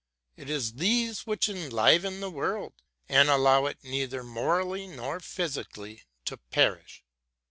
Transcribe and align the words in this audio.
It 0.35 0.49
is 0.49 0.73
these 0.77 1.27
which 1.27 1.47
enliven 1.47 2.21
the 2.21 2.31
world, 2.31 2.73
and 3.07 3.29
allow 3.29 3.67
it 3.67 3.83
neither 3.83 4.23
morally 4.23 4.87
nor 4.87 5.19
physically 5.19 6.05
to 6.25 6.37
perish. 6.37 7.03